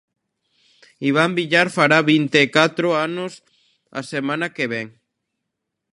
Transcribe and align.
Iván 1.09 1.31
Villar 1.39 1.67
fará 1.77 1.99
vinte 2.13 2.37
e 2.45 2.47
catro 2.57 2.87
anos 3.07 3.33
a 3.99 4.01
semana 4.13 4.47
que 4.55 4.65
vén. 4.73 4.87